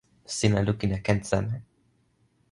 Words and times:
sina 0.35 0.59
lukin 0.65 0.93
e 0.97 0.99
ken 1.05 1.19
seme? 1.29 1.57